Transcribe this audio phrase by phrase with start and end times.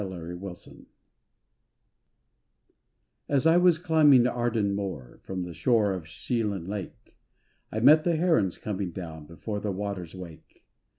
[0.01, 0.79] 218 THE HERONS
[3.29, 7.19] As I was climbing Ardan Mor From the shore of Sheelan lake,
[7.71, 10.65] I met the herons coming down Before the water's wake.